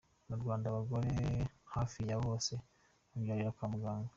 [0.29, 1.11] Mu Rwanda abagore
[1.73, 2.53] hafi ya bose
[3.09, 4.09] babyarira kwa muganga.